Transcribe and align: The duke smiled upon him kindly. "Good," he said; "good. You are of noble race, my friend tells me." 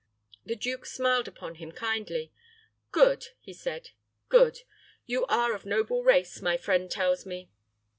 The 0.43 0.55
duke 0.55 0.87
smiled 0.87 1.27
upon 1.27 1.57
him 1.61 1.71
kindly. 1.71 2.31
"Good," 2.91 3.27
he 3.39 3.53
said; 3.53 3.91
"good. 4.29 4.61
You 5.05 5.27
are 5.27 5.53
of 5.53 5.63
noble 5.63 6.03
race, 6.03 6.41
my 6.41 6.57
friend 6.57 6.89
tells 6.89 7.23
me." 7.23 7.51